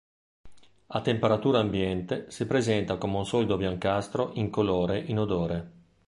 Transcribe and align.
A 0.87 1.01
temperatura 1.01 1.59
ambiente 1.59 2.25
si 2.31 2.47
presenta 2.47 2.97
come 2.97 3.17
un 3.17 3.25
solido 3.27 3.55
biancastro-incolore 3.55 4.97
inodore. 4.97 5.71